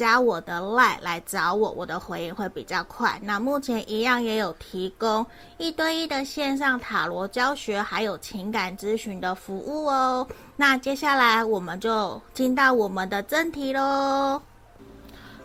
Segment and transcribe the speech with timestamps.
[0.00, 3.20] 加我的 LINE 来找我，我的回应会比较快。
[3.22, 5.26] 那目前一样也有提供
[5.58, 10.26] 一对一的线上塔罗教学，还有情感咨询的服务哦。
[10.56, 14.40] 那接下来我们就进到我们的正题喽。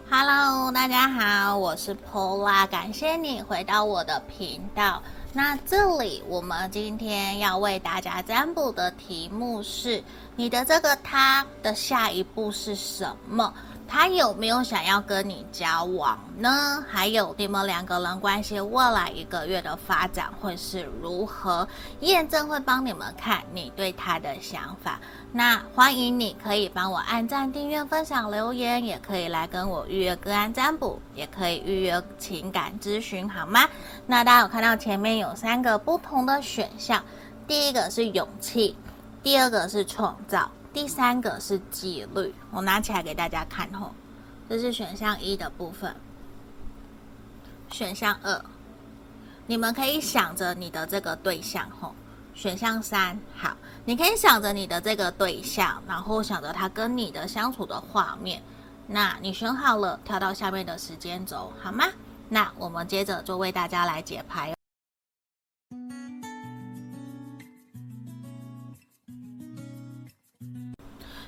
[0.09, 5.03] Hello，大家好，我是 Pola，感谢你回到我的频道。
[5.33, 10.01] 那这里我们今天要为大家占卜的题目是：
[10.37, 13.53] 你的这个他的下一步是什么？
[13.87, 16.83] 他有没有想要跟你交往呢？
[16.89, 21.67] 还有你们两个人关系未来一个月的发展会是如何？
[22.01, 24.99] 验证会帮你们看你对他的想法。
[25.31, 33.67] 那欢迎你可以帮我按赞、订阅、分享、留言，也可以来跟我预约个案占卜，也可以预约情感咨询，好吗？
[34.07, 37.03] 那大家有看到前面有三个不同的选项，
[37.47, 38.75] 第一个是勇气，
[39.21, 40.49] 第二个是创造。
[40.75, 43.95] 第三个是纪律，我拿起来给大家看吼，
[44.49, 45.95] 这是选项一的部分。
[47.71, 48.43] 选项二，
[49.47, 51.95] 你们可以想着你的这个对象吼。
[52.33, 53.55] 选项三，好，
[53.85, 58.43] 你可以想着你的这个对象，然后想着他跟你的相处的画面。
[58.85, 61.85] 那你选好了，跳到下面的时间轴，好吗？
[62.27, 64.53] 那我们接着就为大家来解牌。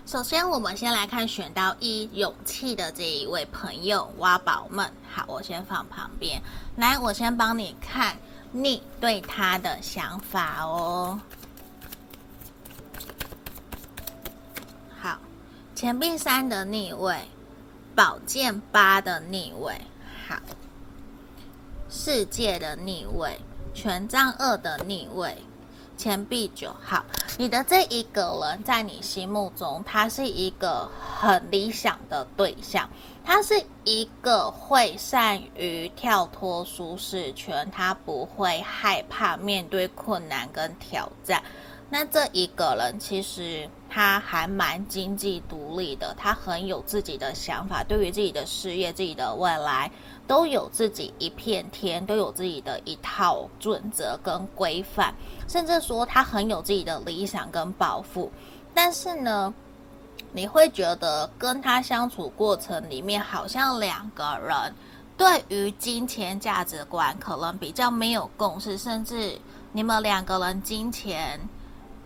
[0.08, 4.90] 首先，我们先来看选到一勇气的这一位朋友挖宝们。
[5.14, 6.42] 好，我先放旁边。
[6.78, 8.18] 来，我先帮你看，
[8.54, 11.20] 你对他的想法哦。
[14.98, 15.18] 好，
[15.76, 17.28] 钱币三的逆位，
[17.94, 19.76] 宝剑八的逆位，
[20.26, 20.38] 好，
[21.90, 23.38] 世界的逆位，
[23.74, 25.38] 权杖二的逆位。
[25.98, 27.04] 钱币九号，
[27.38, 30.90] 你的这一个人，在你心目中，他是一个
[31.20, 32.88] 很理想的对象，
[33.26, 41.42] 他是一个会善于跳脱舒适圈，他不会害怕面对困难跟挑战。
[41.90, 49.92] 那这一个人其实他还蛮经济独立的，他很有自己的想法，对于自己的事业、自己的未来。
[50.28, 55.16] 都有自己一片天，都有自己的一套准则跟规范，
[55.48, 58.30] 甚至说他很有自己的理想跟抱负。
[58.74, 59.54] 但是呢，
[60.34, 64.76] 你会觉得跟他相处过程里面，好像两个人
[65.16, 69.40] 对于金钱价值观可能比较没有共识，甚至
[69.72, 71.40] 你们两个人金钱，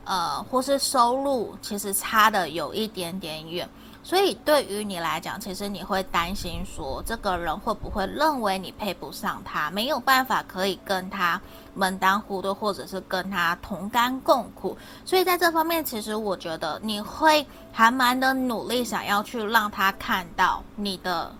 [0.05, 3.67] 呃，或是收入其实差的有一点点远。
[4.03, 11.39] 所以对于你来讲，其实你会担心说，这个人会不会认为你配不上他，没有办法可以跟他
[11.75, 14.75] 门当户对，或者是跟他同甘共苦。
[15.05, 21.31] 所以在这方面，其实我觉得你会还蛮的努力，想要去让他看到你的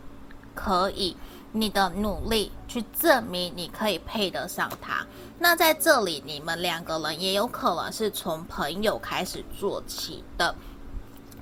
[0.53, 1.17] 可以，
[1.51, 5.05] 你的努力去证明你可以配得上他。
[5.37, 10.55] 那在这里，你们两个人也有可能是从朋友开始做起的。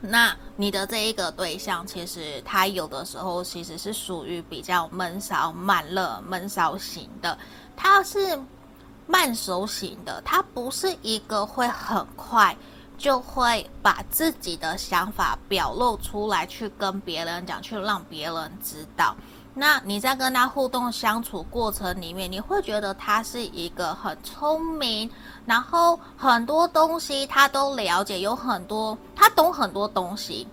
[0.01, 7.37] 那你的这一个对象，其实他有的时候其实是属于比较闷骚、慢热、闷骚型的，
[7.75, 8.39] 他是
[9.05, 12.55] 慢熟型的，他不是一个会很快
[12.97, 19.13] 就会把自己的想法表露出来，去跟别人讲，去让别人知道。
[19.59, 25.11] 那你在跟他互动相处过程里面，你会觉得他是一个很聪明，
[25.45, 30.47] 然后很多东西他都了解，有很多他懂很多东西，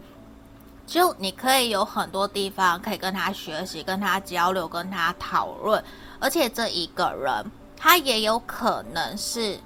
[0.89, 5.81] 就你可以有很多地方可以跟他学习、跟他交流、跟他讨论。
[6.19, 9.57] 而且这一个人，他也有可能是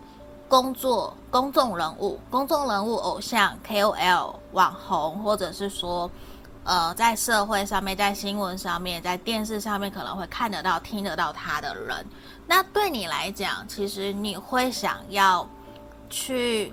[0.49, 6.11] 工作公众人物、公众人物、偶像、KOL、网红，或者是说。
[6.71, 12.07] 呃，在社会上面，在新闻上面，在电视上面，可能会看得到、听得到他的人，
[12.47, 15.45] 那对你来讲，其实你会想要
[16.09, 16.73] 去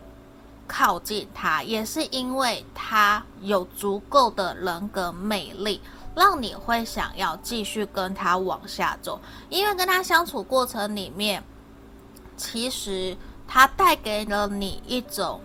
[0.68, 5.82] 靠近他，也是因为他有足够的人格魅力，
[6.16, 9.20] 让你会想要继续跟他往下走。
[9.50, 11.44] 因为跟他相处过程里面，
[12.36, 13.18] 其实
[13.48, 15.42] 他带给了你一种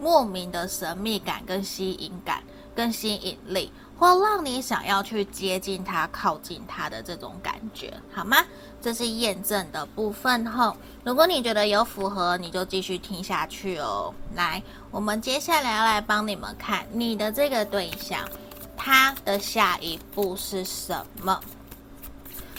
[0.00, 2.42] 莫名的神秘感跟吸引感。
[2.76, 8.38] 跟吸引力，或让你想要去接近他、靠近他的这种感觉，好吗？
[8.82, 14.12] 这是验证的部分后，如果你觉得有符合，你就继续听下去哦。
[14.34, 18.28] 来，我们接下来要来帮你们看你的这个对象，
[18.76, 21.40] 他的下一步是什么？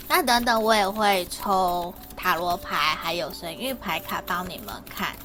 [0.07, 5.15] 那等等，我也会抽塔罗牌，还有神谕牌卡帮你们看。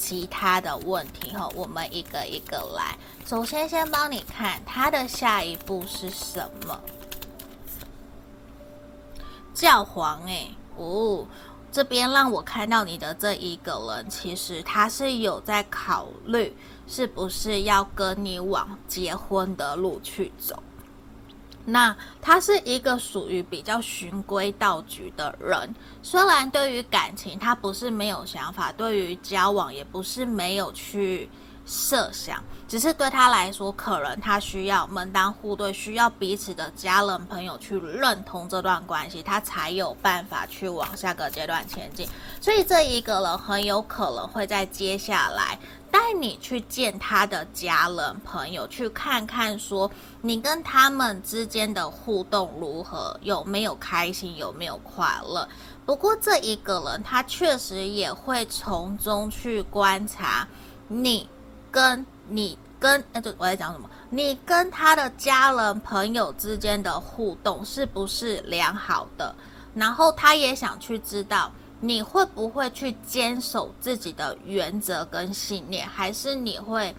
[0.00, 2.96] 其他的问题哈，我们一个一个来。
[3.26, 6.80] 首先，先帮你看他的下一步是什么？
[9.52, 10.48] 教皇哎，
[10.78, 11.26] 哦，
[11.70, 16.56] 这边让我看到你的这一个人，其实他是有在考虑
[16.88, 20.62] 是不是要跟你往结婚的路去走。
[21.70, 31.28] 那他是一个属于比较循规蹈矩的人，虽然对于感情他不是没有想法，对于交往也不是没有去
[31.66, 42.08] 设想，只是对他来说，可能他需要门当户对，需要彼此的家人朋友去认同这段关系，他才有办法去往下个阶段前进。
[42.40, 45.58] 所以这一个人很有可能会在接下来。
[45.90, 55.48] 带你去见他的家人朋友，去看看说你跟他们之间的互动如何，有没有开心，有没有快乐。
[55.84, 60.46] 不过这一个人他确实也会从中去观察
[60.86, 61.28] 你
[61.70, 63.90] 跟你跟哎，对，我在讲什么？
[64.08, 69.34] 你跟他的家人朋友之间的互动是不是良好的？
[69.74, 71.50] 然后他也想去知道。
[71.82, 76.94] 你会不会去坚守自己的原则跟信念，还是你会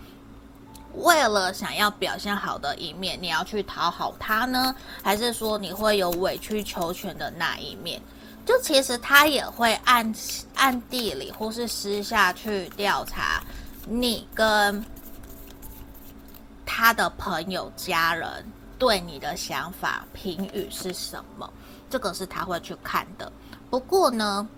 [0.96, 4.76] 为了想要表现好的一面，你要去讨好他呢？
[5.04, 8.02] 还是说你会有委曲求全的那一面？
[8.44, 10.12] 就其实他也会暗
[10.56, 13.44] 暗地里或是私下去调查
[13.88, 14.84] 你跟
[16.66, 18.28] 他的朋友、家人
[18.80, 21.48] 对你的想法评语是什么，
[21.88, 23.32] 这个是他会去看的。
[23.70, 24.50] 不过呢。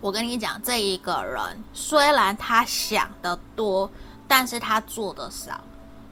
[0.00, 3.90] 我跟你讲，这一个人虽然他想得多，
[4.26, 5.60] 但是他做得少，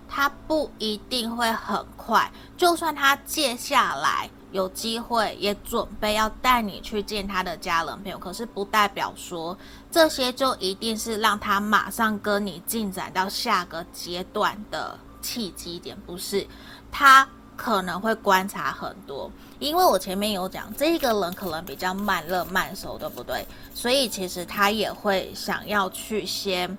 [0.08, 2.30] 他不一定会很快。
[2.56, 9.56] 就算他接下来有机会，也准备要带你去见他的家人朋友，可是不代表说
[9.90, 16.46] 这些就一定是让他马上跟你进展到下个阶段的契机点，不是？
[16.90, 19.30] 他可能会观察很多。
[19.58, 23.44] 因为我前面有讲，这个人可能比较慢热慢熟，对不对？
[23.74, 26.78] 所以其实他也会想要去先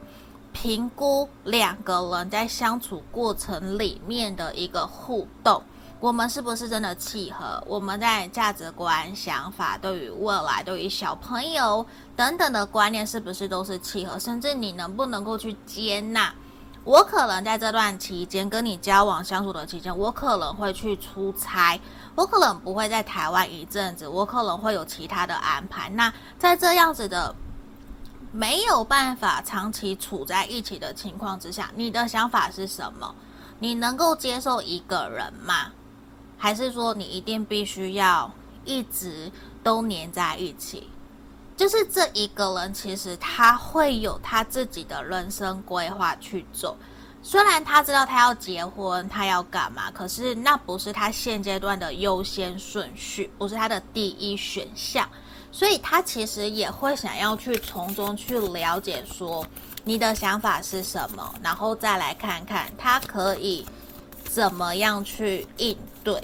[0.54, 5.62] 评估两个人在相处过程里面的一个互动，
[6.00, 7.62] 我们是不是真的契合？
[7.68, 14.18] 我们在价值观、想法、对于未来、对于小朋友等等的观念，是不是都是契合？
[14.18, 16.34] 甚至你能不能够去接纳？
[16.90, 21.80] 我可能在这段期间跟你交往相处的期间，我可能会去出差，
[22.16, 25.88] 我可能不会在台湾一阵子，我可能会有其他的安排。
[25.92, 27.36] 那在这样子的
[28.32, 33.14] 没有办法长期处在一起的情况之下，你的想法是什么？
[33.60, 35.68] 你能够接受一个人吗？
[36.40, 38.32] 还是说你一定必须要
[38.66, 39.32] 一直
[39.62, 40.90] 都黏在一起？
[41.60, 46.74] 就是这一个人，其实他会有他自己的人生规划去做。
[47.22, 55.06] 虽然他知道他要结婚，他要干嘛，可是那不是他现阶段的优先顺序，不是他的第一选项。
[55.52, 59.46] 所以他其实也会想要去从中去了解，说
[59.84, 63.66] 你的想法是什么，然后再来看看他可以
[64.24, 66.24] 怎么样去应对。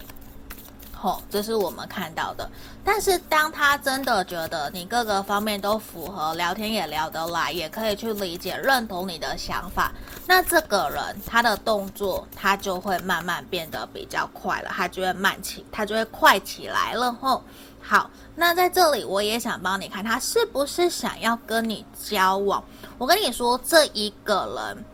[1.06, 2.50] 哦，这是我们看到的。
[2.84, 9.92] 但是，当他真的觉得你各个方面都符合，聊天也聊得来，也可以去理解、认同你的想法，
[10.26, 17.14] 那这个人他的动作他就会慢慢变得比较快了，他就会慢起，他就会快起来了。
[17.14, 17.44] 吼，
[17.80, 22.64] 好，那在这里我也想帮你看，他是不是想要跟你交往？
[22.98, 24.86] 我跟你说，这一个人，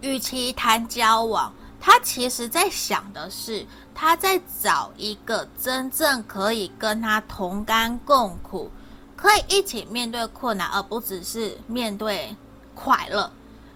[0.00, 1.52] 与其谈交往。
[1.86, 8.70] 他其实在想的是，他在找一个真正可以跟他同甘共苦，
[9.14, 12.36] 可以一起面对困难，而不只是面对
[12.74, 13.30] 快乐，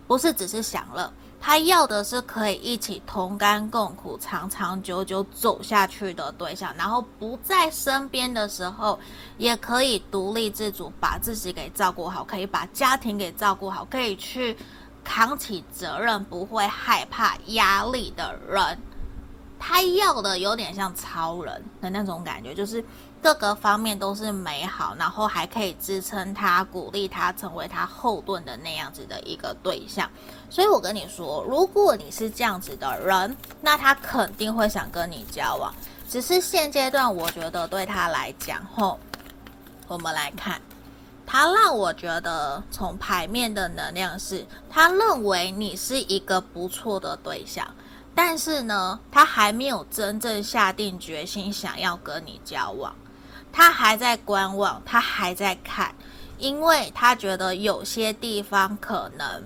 [0.07, 1.11] 不是只是享乐。
[1.41, 6.75] 他要的是可以一起同甘共苦，长长久久走下去的对象。
[6.77, 8.99] 然后不在身边的时候，
[9.37, 14.57] 也可以独立自主，把自己给照顾好，可以把家庭给照顾好，可以去。
[15.05, 18.79] 扛起责任，不会害怕压力的人，
[19.59, 22.85] 他要的有点像超人的那种感觉，就是
[23.23, 30.09] 各个方面都是美好，然后还可以支撑他、鼓励他，成为他后盾的那样子的一个对象。
[30.49, 35.75] 所以我跟你说，如果你是这样子的人，那他肯定会想跟你交往。
[36.09, 38.99] 只是现阶段，我觉得对他来讲，吼，
[39.87, 40.61] 我们来看。
[41.27, 47.69] 他让我觉得，从牌面的能量是，他认为你是一个不错的对象，
[48.21, 52.93] 但是呢，他还没有真正下定决心想要跟你交往，
[53.53, 55.95] 他还在观望，他还在看，
[56.37, 59.45] 因为他觉得有些地方可能，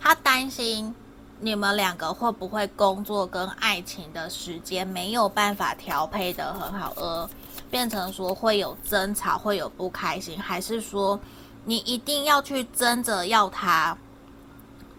[0.00, 0.92] 他担心
[1.38, 7.30] 你们两个会不会工作跟爱情的时间没有办法调配的很好，而。
[7.70, 11.20] 变成说会有争吵，会有不开心，还是说
[11.66, 13.94] 你一定要去争着要他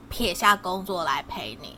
[0.07, 1.75] 撇下工作来陪你？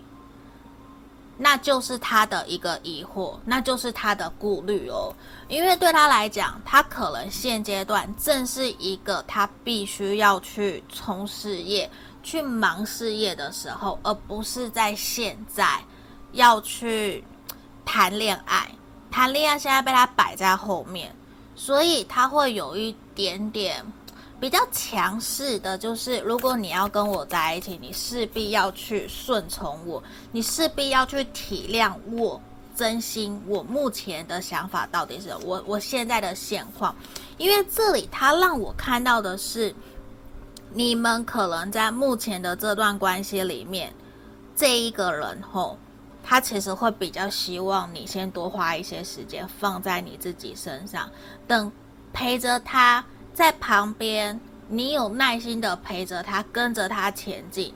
[1.43, 5.11] 那就是他的一个疑惑，那就是他的顾虑哦。
[5.47, 11.89] 因为对他来讲，他可能现阶段正是一个他必须要去冲事业、
[12.21, 15.83] 去忙事业的时候，而不是在现在
[16.33, 17.23] 要去
[17.83, 18.69] 谈恋爱。
[19.09, 21.13] 谈恋爱现在被他摆在后面，
[21.55, 23.83] 所以他会有一点点
[24.41, 32.41] 比较强势的，就是如果你要跟我在一起，你势必要去顺从我，你势必要去体谅我，
[32.75, 36.95] 真心我目前的想法到底是我我现在的现况，
[37.37, 39.73] 因为这里他让我看到的是，
[40.73, 43.93] 你们可能在目前的这段关系里面，
[44.55, 45.77] 这一个人吼。
[46.23, 51.09] 他其实会比较希望你先多花一些时间放在你自己身上，
[51.47, 51.71] 等
[52.13, 57.73] 陪着他在旁边，你有耐心的陪着他，跟着他前进，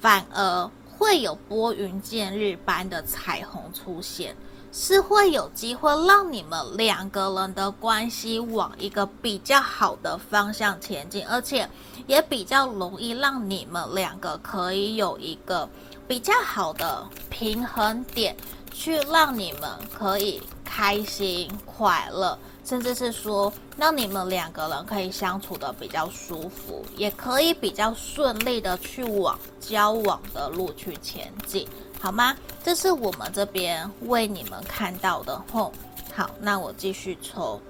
[0.00, 4.36] 反而会有拨云见日般的彩虹出现，
[4.72, 11.68] 是会有机会让你们两个人的关系往一个比较好的方向前进，而且
[12.06, 15.68] 也比较容易让你们两个可以有一个。
[16.08, 18.36] 比较好的平衡点
[18.72, 22.36] 去让你们可以开心快乐，
[22.70, 31.66] 甚至是说让你们两个人可以相处得比较舒服，也可以比较顺利的去往交往的路去前进，
[32.00, 32.36] 好吗？
[32.62, 35.72] 这是我们这边为你们看到的吼。
[36.14, 37.60] 好，那我继续抽。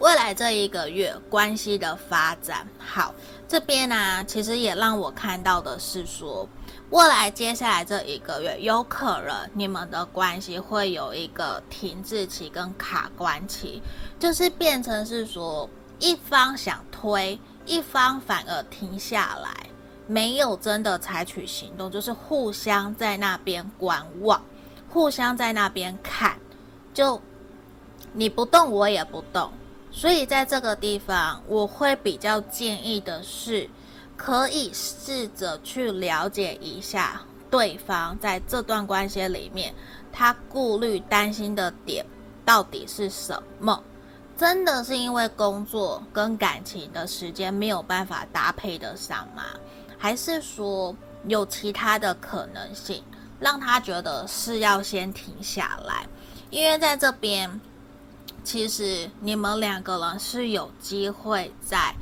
[0.00, 3.14] 未来这一个月关系的发展，好，
[3.46, 6.48] 这边呢、其实也让我看到的是说，
[6.90, 13.82] 未来接下来这一个月，有可能你们的关系会有一个停滞期跟卡关期，
[14.20, 19.66] 就是变成是说，一方想推，一方反而停下来，
[20.06, 24.40] 没有真的采取行动，就是互相在那边观望，
[24.88, 26.38] 互相在那边看，
[26.94, 27.20] 就
[28.12, 29.50] 你不动，我也不动。
[29.90, 33.68] 所以在这个地方，我会比较建议的是，
[34.16, 37.20] 可以试着去了解一下
[37.50, 39.74] 对方在这段关系里面，
[40.12, 42.04] 他顾虑、担心的点
[42.44, 43.82] 到底是什么？
[44.36, 49.44] 真的是因为工作跟感情的时间没有办法搭配得上吗？
[49.98, 50.94] 还是说
[51.26, 53.02] 有其他的可能性，
[53.38, 56.06] 让他觉得是要先停下来？
[56.50, 57.60] 因为在这边。
[58.44, 61.92] 其实你们两个人是有机会在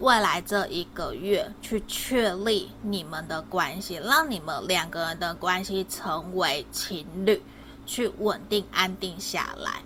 [0.00, 7.42] 未来这一个月去确立你们的关系，让你们两个人的关系成为情侣，
[7.86, 9.82] 去稳定安定下来，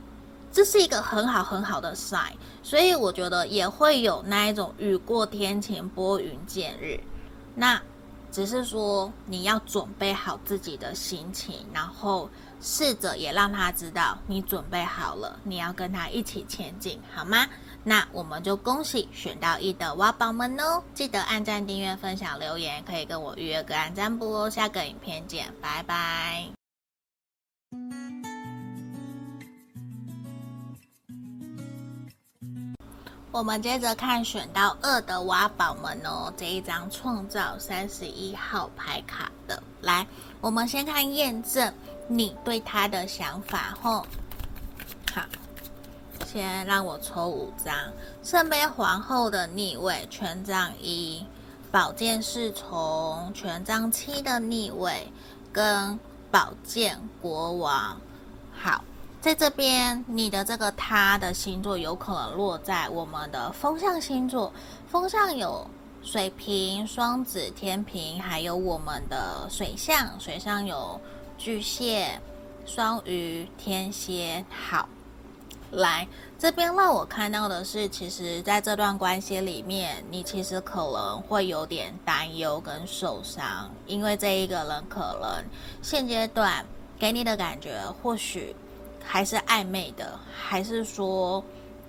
[0.52, 2.32] 这是一个很好很好的 sign。
[2.62, 7.00] 所以我觉得也会有那一种雨过天晴、拨云见日。
[7.54, 7.80] 那
[8.30, 12.28] 只是说你要准备好自己的心情，然后。
[12.64, 17.44] 试着也让他知道你准备好了，你要跟他一起前进，好吗？
[17.84, 20.82] 那我们就恭喜选到一的挖宝们哦！
[20.94, 24.50] 记得按赞、订阅、分享、留言，可以跟我预约个案占卜哦。
[24.50, 26.46] 下个影片见，拜拜。
[33.32, 40.06] 我们接着看选到二的挖宝们哦，这一张创造三十一号牌卡的，来，
[40.40, 41.72] 我们先看验证。
[42.08, 44.04] 你对他的想法，吼，
[46.32, 47.74] 先让我抽五张
[48.22, 51.22] 圣杯皇后的逆位，权杖一，
[51.70, 55.06] 宝剑侍从，权杖七的逆位，
[55.52, 55.98] 跟
[56.30, 58.00] 宝剑国王。
[58.50, 58.82] 好，
[59.20, 64.50] 在这边，你的这个他的星座有可能落在我们的风象星座，
[64.88, 65.66] 风象有
[66.02, 70.98] 水瓶、双子、天平，还有我们的水象，水象有。
[71.38, 72.20] 巨蟹、
[72.64, 74.88] 双鱼、天蝎，好，
[75.72, 76.06] 来
[76.38, 85.44] 这边让我看到的是，其实在这段关系里面，你其实可能会有点担忧跟受伤，因为这一个人可能
[85.82, 86.64] 现阶段
[86.98, 88.54] 给你的感觉或许
[89.02, 91.42] 还是暧昧的，还是说。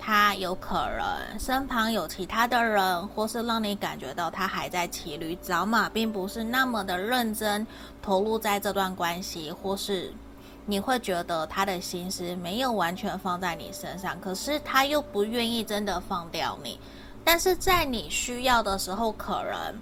[0.06, 7.66] 他有可能身旁有其他的人，或是让你感觉到他还在骑驴找马，并不是那么的认真
[8.02, 10.12] 投入在这段关系，或是
[10.66, 16.80] 你会觉得他的心思没有完全放在你身上，可是他又不愿意真的放掉你，
[17.24, 19.76] 但是在你需要的时候，可能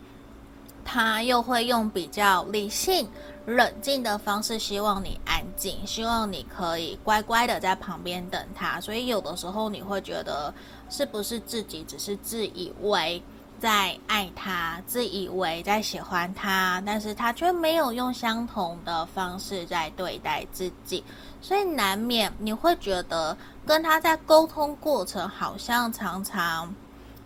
[0.83, 3.07] 他又会用比较理性。
[3.47, 8.79] 冷静的方式，希望你安静，希望你可以乖乖的在旁边等他。
[8.79, 10.53] 所以有的时候你会觉得，
[10.91, 13.21] 是不是自己只是自以为
[13.61, 21.03] 在爱他，自以为在喜欢他，但是他却没有用相同的方式在对待自己，
[21.41, 26.73] 所以难免你会觉得跟他在沟通过程好像常常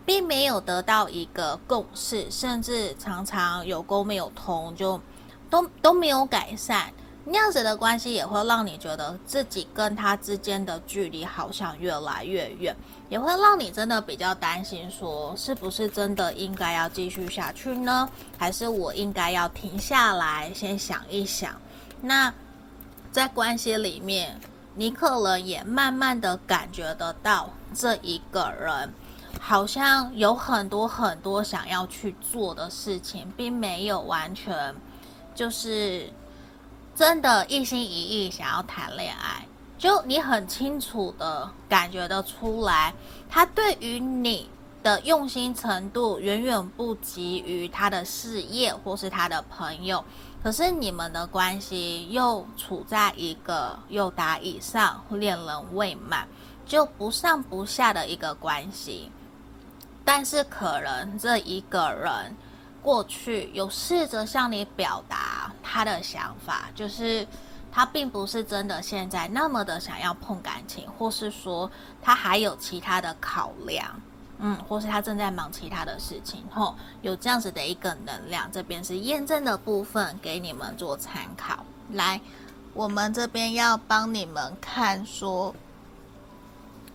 [0.05, 4.99] 并没有得到一个共识，甚至常常有沟没有通就。
[5.47, 6.91] 都都没有改善，
[7.23, 12.75] 那样子的关系也会让你觉得自己跟他之间的距离好像越来越远，
[13.09, 18.09] 也会让你真的比较担心，说是不是真的应该要继续下去呢？
[18.37, 21.53] 还是我应该要停下来先想一想？
[22.01, 22.33] 那
[23.11, 24.39] 在关系里面，
[24.73, 28.93] 你可能也慢慢的感觉得到，这一个人
[29.39, 34.73] 好像有很多很多想要去做的事情，并没有完全。
[35.33, 36.09] 就是
[36.95, 39.45] 真的，一心一意想要谈恋爱，
[39.77, 42.93] 就你很清楚的感觉得出来，
[43.29, 44.49] 他对于你
[44.81, 50.03] 的用心程度远远不及于他的事业或是他的朋友，
[50.41, 56.27] 可是你们的关系又处在一个友达以上、恋人未满，
[56.65, 59.11] 就不上不下的一个关系，
[60.03, 62.35] 但是可能这一个人。
[62.81, 67.27] 过去有试着向你表达他的想法，就是
[67.75, 71.69] 他并不是真的现在那么的想要碰感情，或是说
[72.01, 74.01] 他还有其他的考量，
[74.39, 81.65] 嗯，或是他正在忙其他的事情，吼，有这样子的一个能量，这边是验证的部分，给你们做参考。
[81.91, 82.21] 来，
[82.73, 85.53] 我们这边要帮你们看说，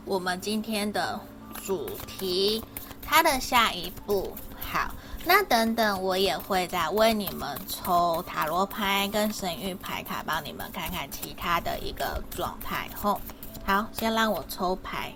[0.06, 1.20] 我们今天的
[1.62, 2.64] 主题，
[3.02, 4.90] 它的下一步，好。
[5.24, 12.88] 那等等，我也会再为你们抽塔罗牌跟神谕牌卡，帮你们看看其他的一个状态。
[12.96, 13.20] 后，
[13.64, 15.12] 好，先让我抽牌。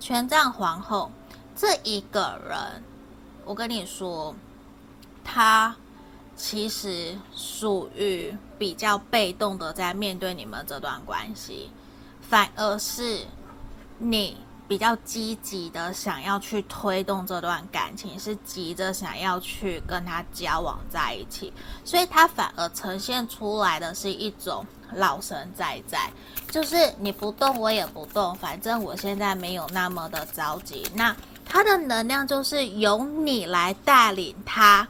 [0.00, 1.12] 权杖皇后，
[1.54, 2.82] 这一个人，
[3.44, 4.34] 我跟你说，
[5.22, 5.76] 他
[6.34, 11.70] 其实属于比较被动的，在面对你们这段关系，
[12.22, 13.20] 反而是
[13.98, 14.36] 你。
[14.70, 21.52] 比较积极的想要去推动这段感情，是急着想要去跟他交往在一起，
[21.84, 26.08] 所以他反而呈现出来的是一种老神在在，
[26.52, 30.88] 就是你不动我也不动，反正我现在没有那么的着急。
[30.94, 34.86] 那他的能量就是由你来带领他，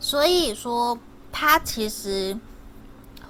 [0.00, 0.98] 所以说
[1.30, 2.34] 他其实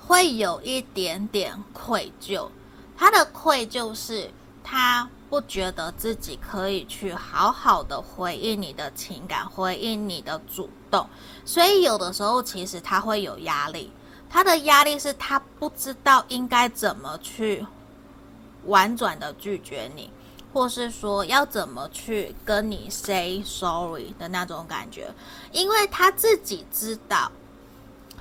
[0.06, 2.48] 会有一点点愧疚，
[2.96, 4.30] 他的愧疚是
[4.62, 5.10] 他。
[5.30, 11.06] 不觉得自己可以去好好的回应你的情感，回应你的主动，
[11.44, 13.92] 所以有的时候其实他会有压力。
[14.30, 17.64] 他的压力是他不知道应该怎么去
[18.64, 20.10] 婉转的拒绝你，
[20.52, 25.12] 或是说要怎么去跟你 say sorry 的那种感觉，
[25.52, 27.30] 因为他自己知道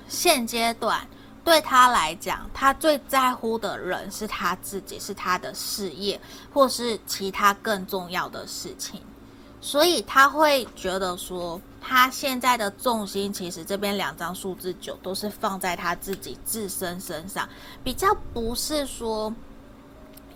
[0.07, 1.07] 现阶段。
[1.47, 6.19] 对他来讲，他最在乎的人是他自己，是他的事业，
[6.53, 9.01] 或是其他更重要的事情，
[9.61, 17.47] 所以他会觉得说，他现在的重心其实这边两张数字九都是放在他自己自身身上，
[17.81, 19.33] 比较不是说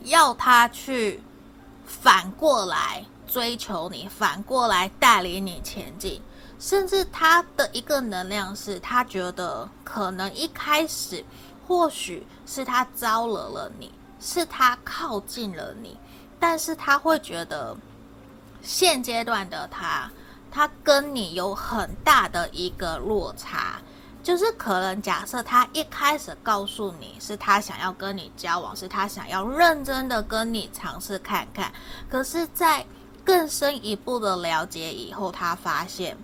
[0.05, 1.21] 要他去
[1.85, 6.21] 反过来追求你，反过来带领你前进。
[6.61, 11.25] 甚至他的一个能量是，他觉得可能一开始
[11.67, 15.97] 或许是他招惹了你，是他靠近了你，
[16.39, 17.75] 但是他会觉得
[18.61, 20.07] 现阶段的他，
[20.51, 23.81] 他跟你有很大的一个落差，
[24.21, 31.73] 就是可能假设他一开始告诉你是他想要跟你交往，是他想要认真的跟你尝试看看，
[32.07, 32.85] 可是，在
[33.25, 36.15] 更深一步的了解以后，他发现。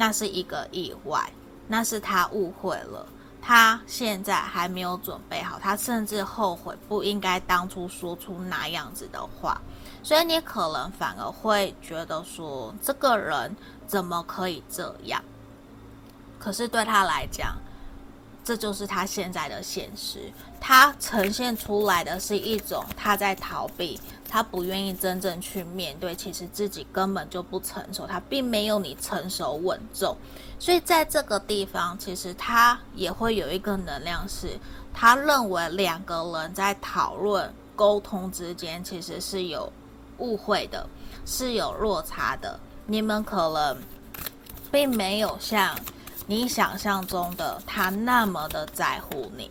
[0.00, 1.30] 那是一个意外，
[1.68, 3.06] 那是他误会了，
[3.42, 9.60] 他现在还没有准备好，他甚至后悔不应该当初说出那样子的话，
[10.02, 13.54] 所以你可能反而会觉得说，这个人
[13.86, 15.22] 怎么可以这样？
[16.38, 17.54] 可是对他来讲，
[18.50, 20.18] 这就是他现在的现实，
[20.60, 24.00] 他呈现出来的是一种他在逃避。
[24.28, 30.16] 他不愿意真正去面对，其实自己根本就不成熟，他并没有你成熟稳重，
[30.58, 34.58] 所以在这个地方，其实他也会有一个能量是，
[34.92, 39.72] 他认为两个人在讨论沟通之间其实是有
[40.18, 40.88] 误会的，
[41.24, 43.76] 是有落差的，你们可能
[44.72, 45.76] 并没有像
[46.30, 49.50] 你想象中的他那么的在乎你，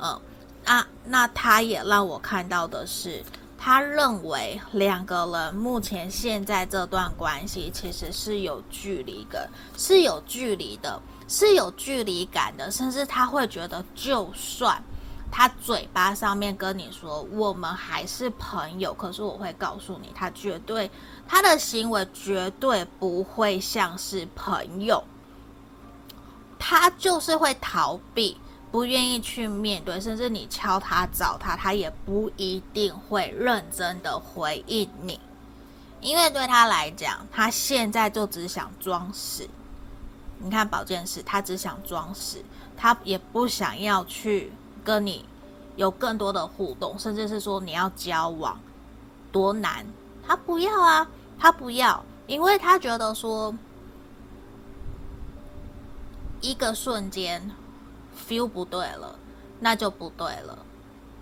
[0.00, 0.18] 嗯，
[0.64, 3.22] 啊，那他也让我看到的是。
[3.58, 10.98] 他认为两个人目前现在这段关系其实是有距离的，是有距离的，
[11.28, 14.82] 是有距离感的，甚至他会觉得，就算
[15.30, 20.90] 他嘴巴上面跟你说我们还是朋友，可是我会告诉你，他绝对
[21.28, 25.02] 他的行为绝对不会像是朋友，
[26.58, 28.36] 他就是会逃避。
[28.72, 35.18] 不愿意去面对，甚至你敲他找他，他也不一定会认真的回应你，
[36.02, 39.48] 因为对他来讲，他现在就只想装死。
[40.38, 42.44] 你看保健室，他只想装死，
[42.76, 44.52] 他也不想要去
[44.84, 45.24] 跟你
[45.76, 48.60] 有更多的互动，甚至是说你要交往
[49.32, 49.86] 多难，
[50.26, 53.54] 他不要啊，他不要，因为他觉得说
[56.50, 57.50] 一个瞬间。
[58.28, 59.14] feel 不对了，
[59.60, 60.58] 那就不对了。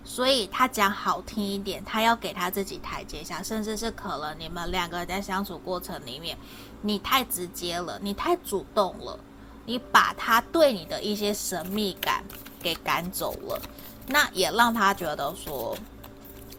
[0.03, 6.37] 所以他讲好听一点，他要给他自己台阶下，甚至是可能你们两个人在相处过程里面，
[6.81, 9.19] 你太直接了，你太主动了，
[9.65, 12.23] 你把他对你的一些神秘感
[12.59, 13.61] 给赶走了，
[14.07, 15.77] 那也让他觉得说，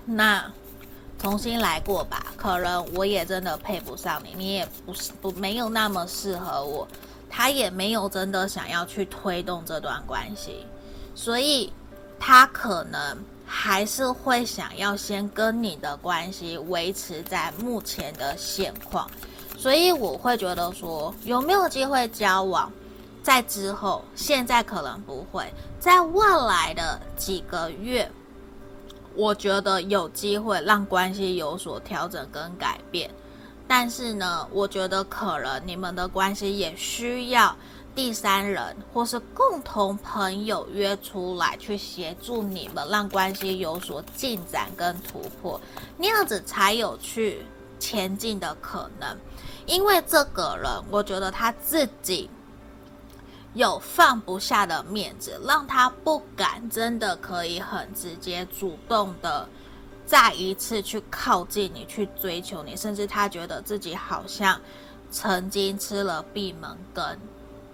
[0.05, 0.53] 那
[1.19, 2.27] 重新来过吧。
[2.37, 6.87] 可能我也真的配不上你，你也不是不没有那么适合我。
[7.37, 10.65] 他也没有真的想要去推动这段关系，
[11.15, 11.71] 所以
[12.19, 19.07] 他可能还是会想要先跟你的关系维持在目前的现况，
[19.59, 22.73] 所以我会觉得说，有没有机会交往，
[23.23, 25.45] 在之后，现在可能不会，
[25.79, 28.11] 在未来的几个月，
[29.15, 33.11] 我觉得有机会让关系有所调整跟改变，
[33.69, 37.55] 但是呢，我觉得可能你们的关系也需要。
[37.95, 45.59] 第三人或是共同朋友约出来去协助你们，让关系有所进展跟突破，
[45.97, 47.41] 那样子才有去
[47.79, 49.17] 前进的可能。
[49.65, 52.29] 因为这个人，我觉得他自己
[53.55, 59.49] 有放不下的面子，让他不敢真的可以很直接主动的
[60.07, 64.61] 再一次去靠近你，去追求你，甚至他觉得自己好像
[65.11, 67.19] 曾经吃了闭门羹。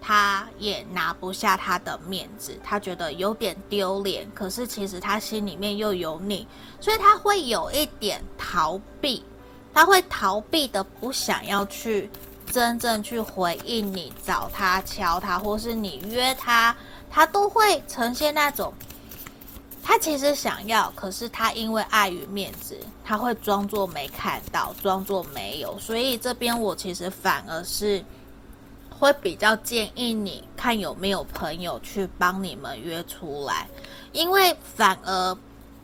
[0.04, 4.28] 他也拿不下他的面子，他觉得有点丢脸。
[4.34, 6.44] 可是其实他心里面又有你，
[6.80, 9.22] 所以他会有一点逃避，
[9.72, 12.10] 他会逃避的不想要去
[12.50, 16.74] 真正去回应你，找他敲他，或是你约他，
[17.08, 18.74] 他都会呈现那种
[19.82, 25.78] 他其实想要，可是他因为碍于面子，他会装作没看到，装作没有。
[25.78, 28.04] 所以这边我其实反而是。
[28.94, 33.66] 会比较建议你看有没有朋友去帮你们约出来，
[34.12, 35.36] 因为反而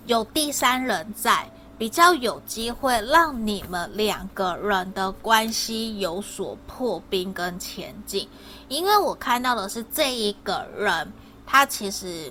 [0.06, 8.28] 有第三人在，比较有机会让你们两个人的关系有所破冰跟前进。
[8.68, 11.12] 因为我看到的是这一个人，
[11.44, 12.30] 他其实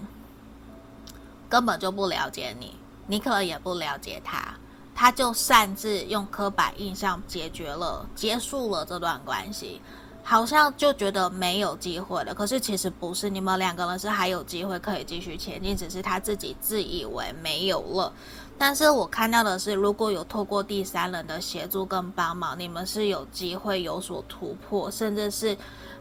[1.50, 2.76] 根本就不了解你，
[3.08, 4.54] 你可能也不了解他，
[4.94, 9.82] 他就擅自用刻板印象解决了、结束了这段关系。
[10.30, 18.12] 好像就觉得没有机会了，可是其实不是，你们两个人是还有机会可以继续前进，只是他自己自以为没有了。
[18.58, 25.58] 但是我看到的是，如果有透过第三人的协助跟帮忙，你们是有机会有所突破，甚至是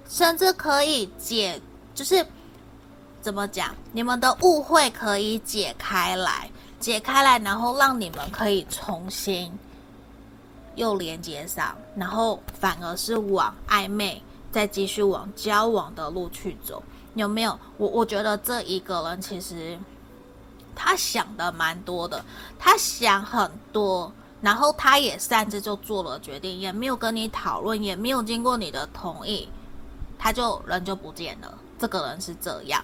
[0.08, 1.62] 甚至可以解，
[1.94, 2.26] 就是
[3.26, 9.52] 怎么讲，你们的误会可以解开来，解开来，然后让你们可以重新。
[10.76, 16.80] 又连接上，然后反而是往暧昧，再继续往交往的路去走，
[17.16, 17.58] 有没有？
[17.78, 19.76] 我我觉得这一个人其实
[20.76, 22.24] 他想的蛮多的，
[22.60, 29.48] 他想很多，然后他也擅自就做了决定，也没有跟你讨论，也没有经过你的同意，
[30.16, 31.58] 他就人就不见了。
[31.76, 32.82] 这个人是这样，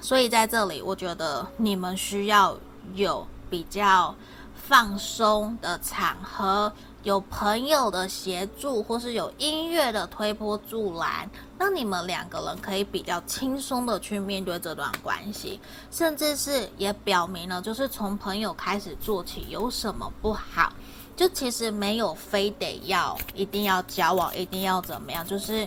[0.00, 2.56] 所以在这里，我觉得你们需要
[2.94, 4.14] 有比较
[4.54, 6.72] 放松的场合。
[7.02, 11.26] 有朋友的协助，或是有音乐的推波助澜，
[11.58, 15.58] 让你们两个人可以比较轻松的去面对这段关系，
[15.90, 20.70] 甚至是也表明了，就是从朋友开始做起，有什么不好？
[21.16, 25.66] 就其实没有非得要一定要交往，一定要怎么样，就是。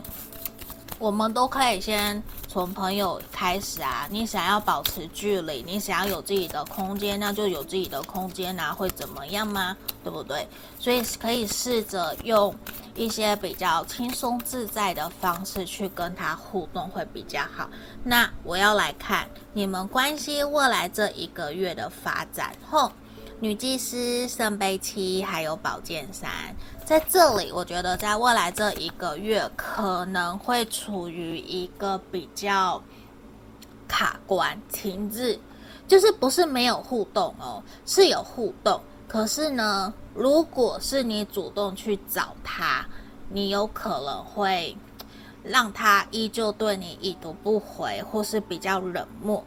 [0.99, 9.75] 我们都可以先从朋友开始啊，你想要保持距离，你想要有自己的空间，那就有自己的空间啊，会怎么样吗？
[10.03, 10.47] 对不对？
[10.79, 12.55] 所以可以试着用
[12.95, 17.69] 一些比较轻松自在的方式去跟他互动，会比较好。
[18.03, 22.91] 那我要来看你们关系未来这一个月的发展后。
[23.43, 26.31] 女祭司、圣杯七，还有宝剑三，
[26.85, 32.81] 在这里，我觉得在未来这一个月可能会处于一个比较
[33.85, 35.37] 卡关、停滞，
[35.89, 38.79] 就是不是没有互动哦，是有互动，
[39.09, 42.85] 可是呢，如果是你主动去找他，
[43.27, 44.73] 你有可能会
[45.43, 49.43] 让他依旧对你已读不回，或是比较冷漠。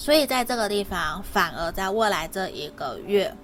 [0.00, 3.36] 所以在这个地方，反而在未来这一个月，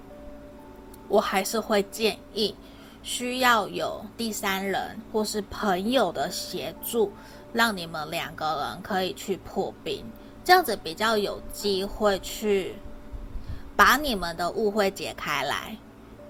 [1.07, 2.55] 我还是会建议
[3.03, 7.13] 需要有第三人或是朋友的协助，
[7.53, 10.03] 让你们两个人可以去破冰，
[10.43, 12.73] 这样子比较有机会去
[13.75, 15.77] 把你们的误会解开来。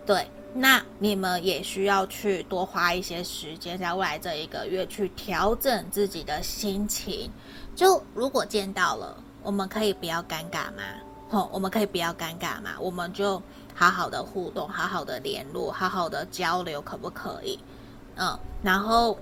[0.06, 7.32] 对，那你们也需要去多花一些时间，在未来这一个月去调整自己的心情。
[7.78, 9.24] 就如果见到了。
[9.44, 10.84] 我们可以不要尴尬吗？
[11.30, 12.72] 吼，我们可以不要尴尬吗？
[12.80, 13.42] 我们就
[13.76, 17.60] 好好的互动，好好的联络，好好的交流，可不可以？
[18.16, 19.18] 嗯，然后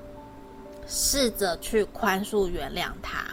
[0.88, 3.26] 试着去宽恕、原谅他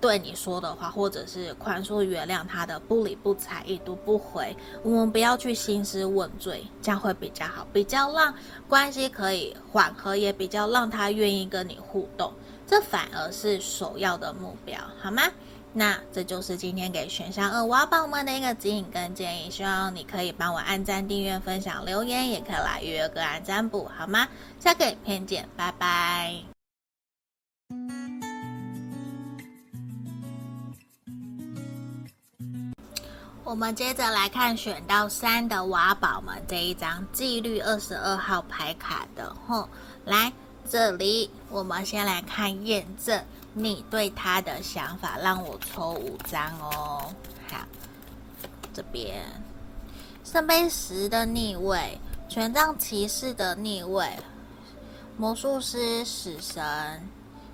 [0.00, 4.56] 对你说的话，或者是宽恕、原谅他的不理不睬、已读不回。
[4.82, 8.32] 我们不要去兴师问罪，这样会比较好，比较让
[8.68, 12.32] 关系可以缓和，也比较让他愿意跟你互动。
[12.66, 15.22] 这反而是首要的目标，好吗？
[15.78, 24.26] 那这就是今天给选项二挖宝们的一个指引跟建议，希望你可以帮我按赞、订阅、分享、留言，也可以来预约个案占卜，好吗？
[24.58, 26.34] 下个影片见，拜拜。
[33.44, 39.68] 我们接着来看选到三的娃宝们这一张纪律二十二号牌卡的吼，
[40.06, 40.32] 来
[40.66, 43.22] 这里，我们先来看验证。
[43.58, 47.10] 你对他的想法，让我抽五张哦。
[47.50, 47.56] 好，
[48.74, 49.24] 这边
[50.22, 54.06] 圣杯十的逆位，权杖骑士的逆位，
[55.16, 56.62] 魔术师死神，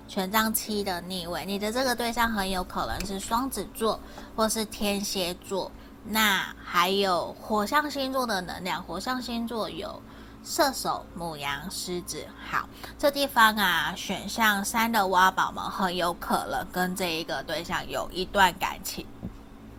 [0.09, 1.45] 权杖七的逆位。
[1.45, 3.97] 你的这个对象很有可能是双子座
[4.35, 5.71] 或是天蝎座。
[6.05, 10.01] 那还有火象星座的能量，火象星座有。
[10.43, 12.67] 射手、牡羊、狮子，好，
[12.99, 19.05] 这地方啊，选项三的挖宝们很有可能跟这一个对象有一段感情，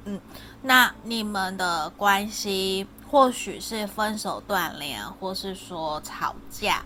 [0.07, 0.19] 嗯，
[0.63, 6.83] 那你们的关系或许是分手断联，或是说吵架，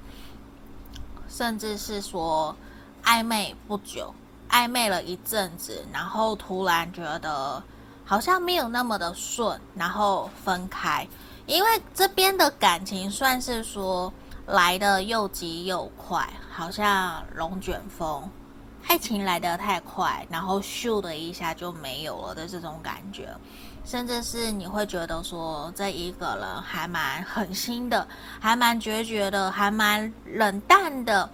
[1.29, 2.57] 甚至是说
[3.05, 4.13] 暧昧不久，
[4.51, 7.63] 暧昧了一阵子，然后突然觉得
[8.05, 11.07] 好像没有那么的顺，然后分开。
[11.49, 14.13] 因为这边的感情算是说
[14.47, 18.31] 来的又急又快，好像龙卷风，
[18.87, 23.35] 爱情来得太快，然后咻的一下就没有了的这种感觉，
[23.83, 28.07] 甚至是你会觉得说这一个人还蛮狠心的，
[28.39, 31.29] 还蛮决绝的，还蛮冷淡的。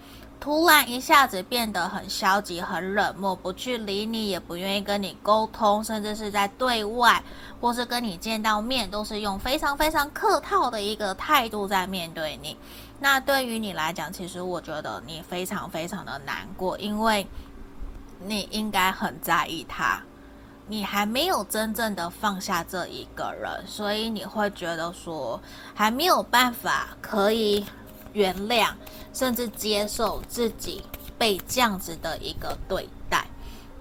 [0.45, 7.25] 突然一下子变得很消极、很冷漠，不去理你，也不愿意跟你沟通，甚至是在对外
[7.59, 12.55] 或是跟你见到面，都是用非常非常客套的一个态度在面对你。
[13.01, 17.27] 那对于你来讲，其实我觉得你非常非常的难过，因为
[18.23, 19.99] 你应该很在意他，
[20.67, 25.41] 你还没有真正的放下这一个人，所以你会觉得说
[25.75, 27.65] 还没有办法可以
[28.13, 28.69] 原谅。
[29.15, 30.83] 甚至接受自己
[31.17, 33.25] 被这样子的一个对待，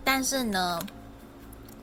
[0.03, 0.79] 但是呢，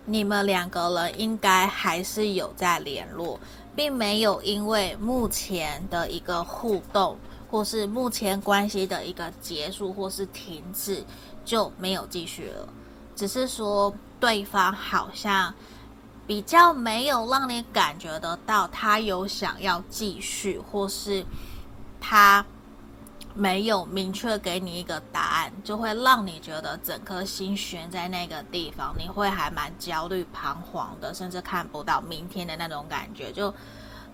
[0.05, 3.39] 你们两个人应该还是有在联络，
[3.75, 7.19] 并没有因为目前的一个互动，
[7.51, 11.05] 或是目前关系的一个结束或是停止
[11.45, 12.69] 就没有继续了，
[13.17, 15.53] 只是说对方好像
[16.25, 21.25] 比较没有让你感觉得到他有想要继续，或是
[22.01, 22.47] 他。
[23.41, 33.33] 没有明确给你一个答案，就会让你觉得整颗心悬在那个地方，你会还蛮焦虑、彷徨的，甚至看不到明天的那种感觉。
[33.33, 33.53] 就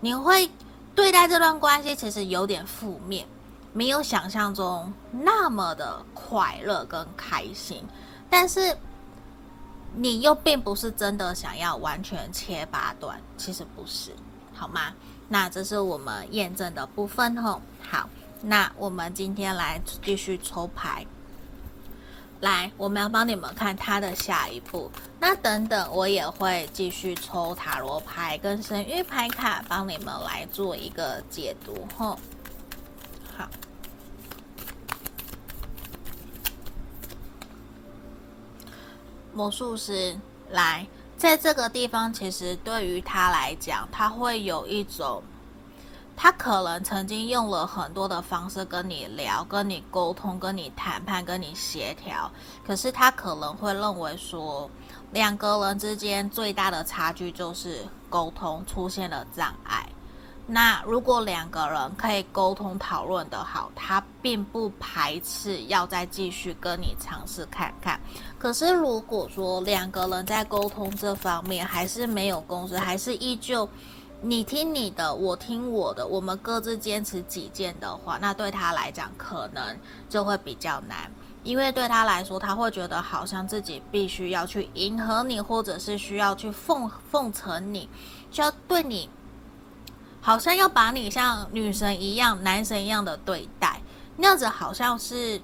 [0.00, 0.48] 你会
[0.94, 3.26] 对待这段关系，其实有点负面，
[3.72, 7.84] 没有想象中那么的快乐跟开心。
[8.30, 8.78] 但是
[9.96, 14.12] 你又并不是真的想要完全切八段，其实不是，
[14.54, 14.94] 好吗？
[15.28, 17.60] 那这是我们验证的部分吼，
[17.90, 18.08] 好。
[18.42, 21.04] 那我们今天来继续抽牌，
[22.40, 24.90] 来，我们要帮你们看他的下一步。
[25.18, 31.88] 那等等，我也会继续抽塔罗牌跟神谕牌卡，帮你们来做一个解读。
[31.96, 32.16] 吼，
[33.36, 33.48] 好，
[39.32, 40.16] 魔术师
[40.50, 45.22] 来，在这个地方，其实对于他来讲，他会有一种。
[46.16, 52.30] 他可能曾经用了很多的方式跟你聊、跟你沟通、跟你谈判、跟你协调，
[52.66, 54.68] 可是他可能会认为说，
[55.12, 59.86] 两个人之间最大的差距就是沟通出现了障碍。
[60.48, 68.00] 那如果两个人可以沟通讨论得好，他并不排斥要再继续跟你尝试看看。
[68.38, 73.68] 可是如果说两个人在沟通这方面还是没有共识，还是依旧。
[74.22, 81.10] 你听你的，我听我的，我们各自坚持己见的话，那对他来讲可能就会比较难，
[81.44, 87.88] 因为对他来说，他会觉得好像自己必须要去迎合你，或者是需要去奉奉承你，
[88.30, 89.08] 需要对你，
[90.20, 93.80] 好像要把你像女神一样、男神一样的对待，
[94.16, 95.40] 那样子好像是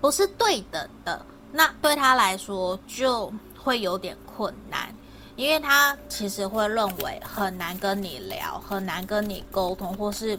[0.00, 1.24] 不是对等的？
[1.50, 4.94] 那对他来说就会有点困难。
[5.34, 10.38] 因为他其实会认为很难跟你聊，很难跟你沟通，或是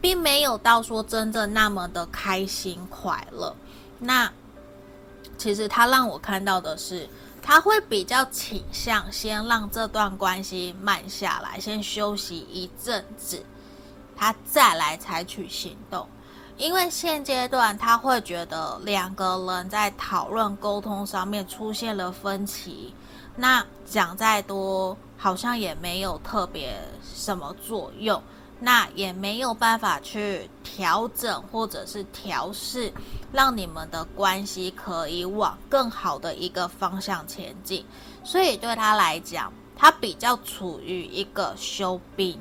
[0.00, 3.54] 并没有到说真正那么的开心快乐。
[3.98, 4.32] 那
[5.36, 7.08] 其实他让我看到的是，
[7.42, 13.44] 他会比较倾向先让这段关系慢下来，先休息一阵子，
[14.16, 16.08] 他再来采取行动。
[16.56, 22.94] 因为现阶段他会觉得两个人在讨论沟通上面出现了分歧。
[23.40, 26.76] 那讲再多，好像也没有特别
[27.14, 28.20] 什么作用，
[28.58, 32.92] 那也没有办法去调整或者是调试，
[33.32, 37.86] 让你们的关系可以往更好的一个方向前进。
[38.24, 42.36] 所以对他来讲，他比较处于一个休兵。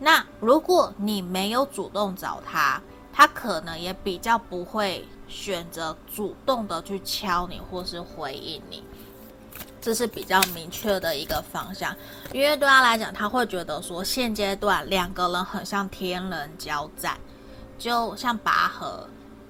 [0.00, 2.80] 那如果你没有主动找他，
[3.12, 8.82] 他可能也比较不会选择主动的去敲你或是回应你。
[9.80, 11.94] 这是比较明确的一个方向，
[12.32, 17.16] 因为对他来讲，他会觉得说，现阶段两个人很像天人交战，
[17.78, 19.08] 就像拔河，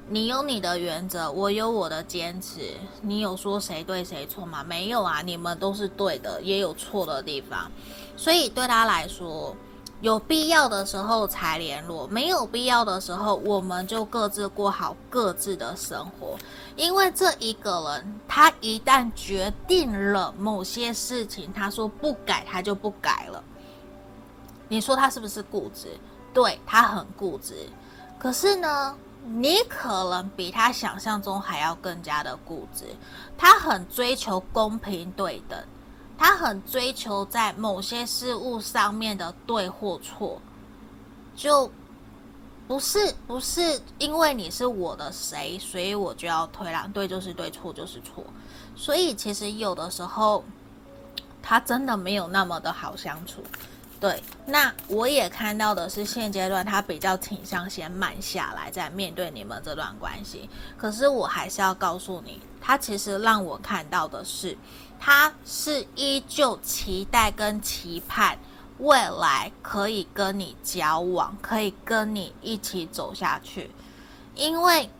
[0.09, 4.63] 你有你的原则，我有我的坚持，你有说谁对谁错吗？
[4.63, 7.71] 没有啊，你们都是对的，也有错的地方，
[8.17, 9.57] 所以对他来说。
[10.01, 16.39] 有必要的时候才联络，没有必要的时候，我们就各自过好各自的生活。
[16.77, 23.43] 因为这一个人，他一旦决定了某些事情，他说不改，他就不改了。
[24.69, 25.89] 你说他是不是固执？
[26.33, 27.69] 对，他很固执。
[28.21, 28.95] 可是呢，
[29.25, 32.85] 你可能比他想象中还要更加的固执。
[33.37, 35.59] 他很追求公平对等。
[36.19, 40.39] 他很追求在某些事物上面的对或错，
[41.37, 41.71] 就
[42.67, 48.25] 不是不是因为你是我的谁，所以我就要退让，对就是对，错就是错。
[48.75, 50.45] 所以其实有的时候，
[51.41, 53.43] 他真的没有那么的好相处。
[54.01, 60.49] 对，那我也看到的是现阶段他比较倾向先慢下来，再面对你们这段关系。
[60.77, 64.57] 可是我还是要告诉你，他其实让我看到的是。
[65.01, 68.37] 他是依旧期待跟期盼
[68.79, 73.71] 未来可以跟你交往，可以跟你一起走下去，
[74.35, 74.91] 因为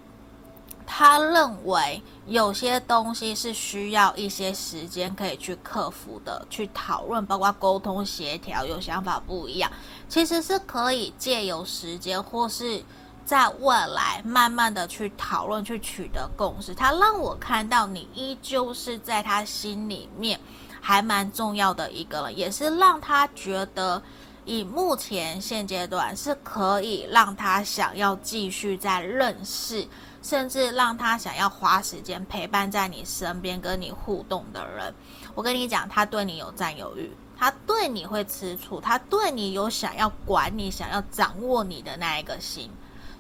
[0.91, 9.71] 他认为有些东西是需要一些时间可以去克服的，去讨论，包括沟通协调，有想法不一样，
[10.09, 12.83] 其实是可以借由时间或是。
[13.29, 16.75] 在未来，慢慢的去讨论，去取得共识。
[16.75, 20.41] 他让我看到你依旧是在他心里面
[20.81, 24.03] 还蛮重要的一个人，也是让他觉得
[24.47, 29.87] 以目前现阶段是可以让他想要继续再认识，
[30.29, 34.95] 甚至让他想要花时间陪伴在你身边跟你互动的人。
[35.35, 42.71] 我跟你讲，他对你有占有欲，他对你会吃醋，他对你有想要管你、想要掌握你的那一个心。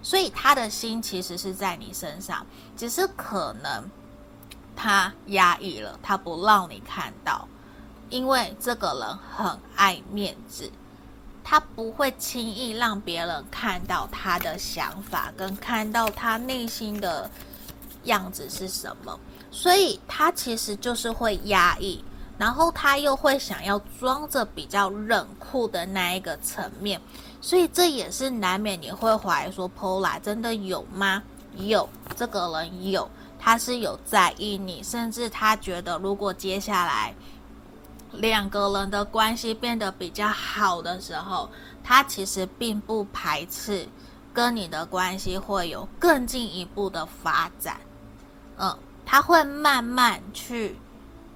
[0.02, 2.44] 所以他的心其实是在你身上，
[2.76, 3.90] 只是可能
[4.76, 7.48] 他压抑了，他不让你看到，
[8.10, 10.70] 因为这个人很爱面子，
[11.50, 17.30] 他不会轻易让别人看到他的想法，跟看到他内心的
[18.04, 19.18] 样子是什么，
[19.50, 22.04] 所以他其实就是会压抑，
[22.36, 27.00] 然后他又会想要装着比较冷酷的那一个层面。
[27.40, 31.22] 所以这也是难免你会怀疑说，Pola 真的有吗？
[31.56, 37.14] 有，这个人有，他是有在意你，甚至他觉得如果接下来
[38.12, 41.48] 两个人的关系变得比较好的时候，
[41.82, 43.88] 他其实并不排斥
[44.32, 47.80] 跟你的关系会有更进一步的发展。
[48.56, 50.76] 嗯，他会慢慢去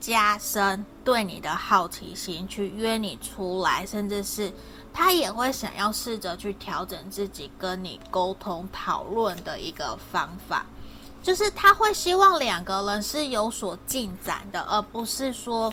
[0.00, 4.52] 加深对你的好奇心，去约你出来，甚至是。
[4.94, 10.66] 他也会想要试着去调整自己跟你沟通讨论的一个方法，
[11.22, 15.72] 就是他会希望两个人是有所进展的，而不是说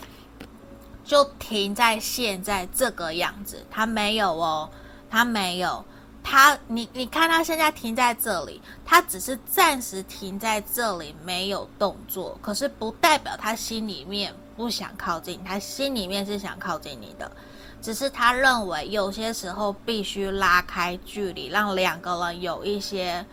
[1.10, 3.66] 就停在现在这个样子。
[3.72, 4.70] 他没有哦，
[5.10, 5.84] 他没有，
[6.24, 17.30] 他你你看他现在停在这里，他只是暂时停在这里没有动作，可是不代表他心里面不想靠近，他心里面是想靠近你的。
[17.82, 23.26] 只是他认为有些时候必须拉开距离，让两个人有一些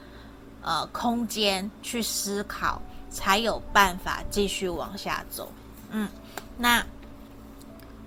[0.63, 5.53] 呃空间去思考，才有办法继续往下走。
[5.91, 6.09] 嗯，
[6.57, 6.83] 那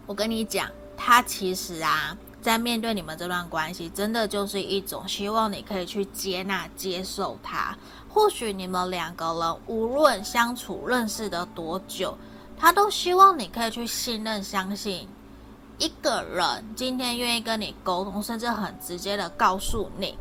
[0.09, 7.77] 我跟你讲，他其实啊，在面对你们这段关系，真的就是一种希望你可以去接纳、接受他。
[8.09, 12.17] 或许你们两个人无论相处、认识的多久，
[12.57, 15.07] 他都希望你可以去信任、相信。
[15.77, 20.17] 一个人今天愿意跟你沟通，甚至很直接的告诉你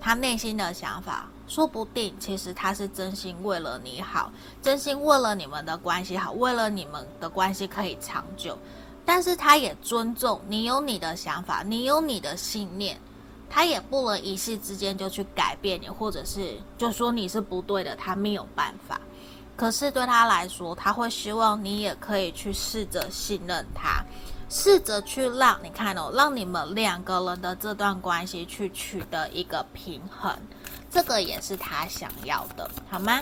[0.00, 8.58] 他内心的想法，说不定其实他是真心为了你好，真心为了你们的关系好，为了你们的关系可以长久。
[9.04, 12.98] 但是他也尊重你有你的想法，你有你的信念，
[13.50, 19.00] 他也不能一夕之间就去改变你，或者是就说你是不对的，他没有办法。
[19.56, 24.02] 可是对他来说，他会希望你也可以去试着信任他，
[24.48, 30.34] 试着去让你看哦，让你们两个人的这段关系去取得一个平衡，
[30.90, 33.20] 这个也是他想要的，好吗？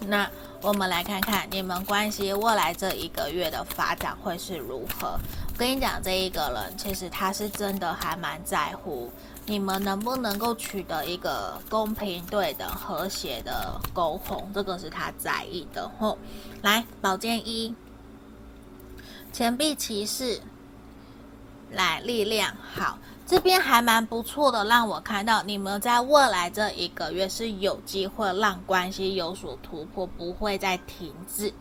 [0.00, 0.28] 那
[0.60, 5.18] 我们来看看你们关系未来这一个月的发展会是如何。
[5.48, 9.10] 我跟你讲，这一个人其实他是真的还蛮在乎
[9.46, 15.88] 你们能不能够取得一个公平、对等、和谐的沟通，这个是他在意的。
[15.98, 16.18] 吼，
[16.62, 17.74] 来，宝剑一，
[19.32, 20.40] 钱币骑士，
[21.70, 22.98] 来，力量，好。
[23.26, 31.52] 这边还蛮不错的，让我看到你们在未来这一个月是有机会让关系有所突破，不会再停滞，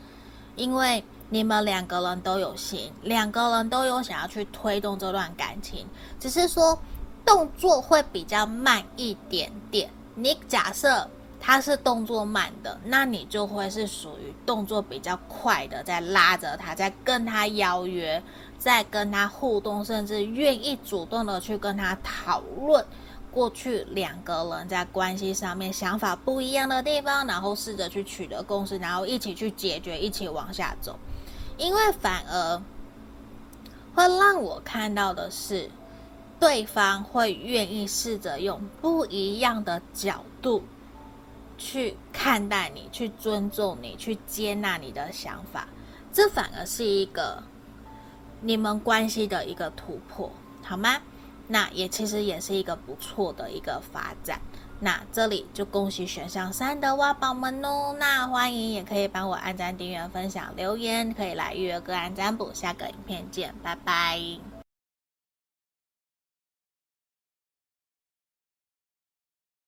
[0.58, 5.88] 因为你们两个人都有心，两个人都有想要去推动这段感情，
[6.20, 6.78] 只是说
[7.26, 9.90] 动作会比较慢一点点。
[10.16, 11.10] 你假设
[11.40, 18.22] 他是动作慢的，那你就会是属于动作比较快的，在拉着他，在跟他邀约。
[18.64, 22.86] 在跟他互动，甚至愿意主动的去跟他讨论
[23.30, 30.98] 过去两个人在关系上面想法不一样的地方，然后试着去取得共识，然后一起去解决，一起往下走。
[31.58, 32.62] 因为反而
[33.94, 35.70] 会让我看到的是，
[36.40, 40.64] 对方会愿意试着用不一样的角度
[41.58, 45.68] 去看待你，去尊重你，去接纳你的想法。
[46.14, 47.44] 这反而是一个。
[48.44, 50.32] 你们关系的一个突破，
[50.62, 50.98] 好吗？
[51.48, 54.40] 那也其实也是一个不错的一个发展。
[54.80, 57.96] 那这里就恭喜选项三的挖宝们哦。
[57.98, 62.52] 那欢迎也可以帮我按赞、订阅、分享、留言，可以来预约个案占卜。
[62.54, 64.53] 下个影片见，拜拜。